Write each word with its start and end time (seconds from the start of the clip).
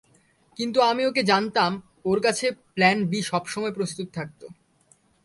কিন্তু 0.59 0.79
আমি 0.81 1.03
ওকে 1.05 1.21
জানতাম, 1.23 1.71
ওর 2.05 2.19
কাছে 2.21 2.45
প্ল্যান 2.75 2.97
বি 3.05 3.19
সবসময় 3.21 3.73
প্রস্তুত 3.73 4.07
থাকত। 4.13 4.41